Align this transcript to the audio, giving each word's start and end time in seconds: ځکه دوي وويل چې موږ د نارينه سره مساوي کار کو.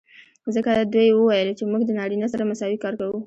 ځکه 0.55 0.71
دوي 0.93 1.09
وويل 1.13 1.49
چې 1.57 1.63
موږ 1.71 1.81
د 1.85 1.91
نارينه 1.99 2.27
سره 2.33 2.47
مساوي 2.49 2.77
کار 2.83 2.93
کو. 2.99 3.09